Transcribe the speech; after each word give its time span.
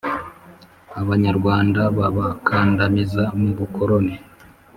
abanyarwanda 1.01 1.81
babakandamiza 1.97 3.23
mu 3.41 3.51
bukoloni. 3.57 4.13